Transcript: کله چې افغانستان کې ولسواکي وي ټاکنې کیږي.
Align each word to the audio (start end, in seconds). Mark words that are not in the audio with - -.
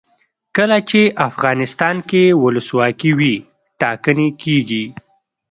کله 0.57 0.77
چې 0.89 1.01
افغانستان 1.29 1.95
کې 2.09 2.23
ولسواکي 2.43 3.11
وي 3.19 3.35
ټاکنې 3.79 4.29
کیږي. 4.41 4.83